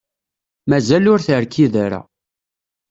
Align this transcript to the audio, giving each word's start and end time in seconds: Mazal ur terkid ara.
Mazal 0.69 1.05
ur 1.13 1.19
terkid 1.27 1.73
ara. 1.85 2.01